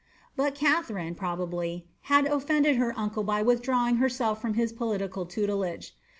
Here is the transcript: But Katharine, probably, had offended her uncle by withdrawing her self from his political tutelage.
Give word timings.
But 0.35 0.55
Katharine, 0.55 1.13
probably, 1.13 1.85
had 2.09 2.25
offended 2.25 2.77
her 2.77 2.91
uncle 2.97 3.21
by 3.23 3.43
withdrawing 3.43 3.97
her 3.97 4.09
self 4.09 4.41
from 4.41 4.55
his 4.55 4.73
political 4.73 5.27
tutelage. 5.27 5.95